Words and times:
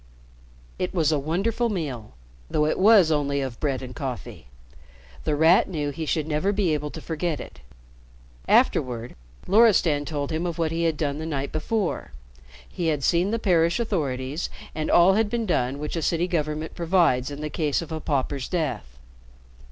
It 0.79 0.95
was 0.95 1.11
a 1.11 1.19
wonderful 1.19 1.69
meal, 1.69 2.13
though 2.49 2.65
it 2.65 2.79
was 2.79 3.11
only 3.11 3.39
of 3.39 3.59
bread 3.59 3.83
and 3.83 3.95
coffee. 3.95 4.47
The 5.25 5.35
Rat 5.35 5.69
knew 5.69 5.91
he 5.91 6.07
should 6.07 6.25
never 6.27 6.51
be 6.51 6.73
able 6.73 6.89
to 6.89 6.99
forget 7.01 7.39
it. 7.39 7.59
Afterward, 8.47 9.13
Loristan 9.45 10.05
told 10.05 10.31
him 10.31 10.47
of 10.47 10.57
what 10.57 10.71
he 10.71 10.85
had 10.85 10.97
done 10.97 11.19
the 11.19 11.27
night 11.27 11.51
before. 11.51 12.13
He 12.67 12.87
had 12.87 13.03
seen 13.03 13.29
the 13.29 13.37
parish 13.37 13.79
authorities 13.79 14.49
and 14.73 14.89
all 14.89 15.13
had 15.13 15.29
been 15.29 15.45
done 15.45 15.77
which 15.77 15.95
a 15.95 16.01
city 16.01 16.27
government 16.27 16.73
provides 16.73 17.29
in 17.29 17.41
the 17.41 17.51
case 17.51 17.83
of 17.83 17.91
a 17.91 17.99
pauper's 17.99 18.47
death. 18.47 18.97